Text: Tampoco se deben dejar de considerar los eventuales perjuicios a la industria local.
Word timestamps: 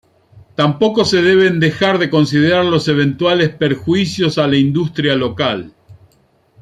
Tampoco 0.55 1.05
se 1.05 1.21
deben 1.21 1.59
dejar 1.59 1.99
de 1.99 2.09
considerar 2.09 2.65
los 2.65 2.87
eventuales 2.87 3.49
perjuicios 3.49 4.39
a 4.39 4.47
la 4.47 4.57
industria 4.57 5.15
local. 5.15 5.75